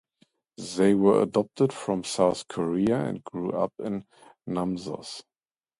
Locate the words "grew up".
3.23-3.73